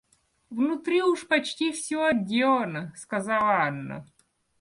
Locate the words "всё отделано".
1.71-2.91